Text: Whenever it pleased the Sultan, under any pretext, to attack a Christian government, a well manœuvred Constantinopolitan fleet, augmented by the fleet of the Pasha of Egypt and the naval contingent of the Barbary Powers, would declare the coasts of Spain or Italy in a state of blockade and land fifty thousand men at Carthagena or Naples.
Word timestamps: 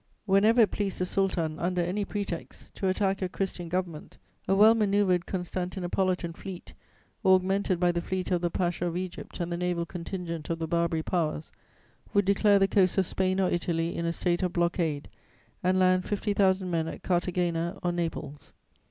Whenever 0.25 0.61
it 0.61 0.71
pleased 0.71 0.97
the 0.97 1.05
Sultan, 1.05 1.59
under 1.59 1.79
any 1.79 2.03
pretext, 2.03 2.73
to 2.73 2.87
attack 2.87 3.21
a 3.21 3.29
Christian 3.29 3.69
government, 3.69 4.17
a 4.47 4.55
well 4.55 4.73
manœuvred 4.73 5.25
Constantinopolitan 5.27 6.35
fleet, 6.35 6.73
augmented 7.23 7.79
by 7.79 7.91
the 7.91 8.01
fleet 8.01 8.31
of 8.31 8.41
the 8.41 8.49
Pasha 8.49 8.87
of 8.87 8.97
Egypt 8.97 9.39
and 9.39 9.51
the 9.51 9.57
naval 9.57 9.85
contingent 9.85 10.49
of 10.49 10.57
the 10.57 10.67
Barbary 10.67 11.03
Powers, 11.03 11.51
would 12.15 12.25
declare 12.25 12.57
the 12.57 12.67
coasts 12.67 12.97
of 12.97 13.05
Spain 13.05 13.39
or 13.39 13.51
Italy 13.51 13.95
in 13.95 14.07
a 14.07 14.11
state 14.11 14.41
of 14.41 14.53
blockade 14.53 15.07
and 15.61 15.77
land 15.77 16.03
fifty 16.05 16.33
thousand 16.33 16.71
men 16.71 16.87
at 16.87 17.03
Carthagena 17.03 17.77
or 17.83 17.91
Naples. 17.91 18.55